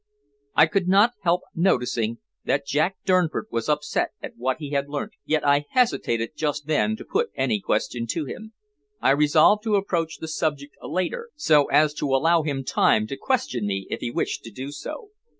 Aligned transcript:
I 0.55 0.65
could 0.65 0.87
not 0.87 1.11
help 1.21 1.41
noticing 1.53 2.17
that 2.45 2.65
Jack 2.65 2.97
Durnford 3.05 3.45
was 3.51 3.69
upset 3.69 4.13
at 4.19 4.35
what 4.35 4.57
he 4.57 4.71
had 4.71 4.89
learnt, 4.89 5.13
yet 5.25 5.45
I 5.45 5.65
hesitated 5.69 6.31
just 6.35 6.65
then 6.65 6.95
to 6.95 7.05
put 7.05 7.29
any 7.35 7.59
question 7.59 8.07
to 8.07 8.25
him. 8.25 8.53
I 8.99 9.11
resolved 9.11 9.61
to 9.65 9.75
approach 9.75 10.17
the 10.17 10.27
subject 10.27 10.75
later, 10.81 11.29
so 11.35 11.65
as 11.65 11.93
to 11.99 12.15
allow 12.15 12.41
him 12.41 12.63
time 12.63 13.05
to 13.09 13.15
question 13.15 13.67
me 13.67 13.85
if 13.91 13.99
he 13.99 14.09
wished 14.09 14.41
to 14.45 14.49
do 14.51 14.71
so. 14.71 15.09